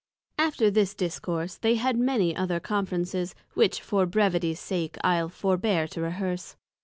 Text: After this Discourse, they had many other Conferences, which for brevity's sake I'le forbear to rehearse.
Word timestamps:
After 0.39 0.71
this 0.71 0.95
Discourse, 0.95 1.57
they 1.59 1.75
had 1.75 1.95
many 1.95 2.35
other 2.35 2.59
Conferences, 2.59 3.35
which 3.53 3.81
for 3.81 4.07
brevity's 4.07 4.59
sake 4.59 4.97
I'le 5.03 5.29
forbear 5.29 5.87
to 5.89 6.01
rehearse. 6.01 6.55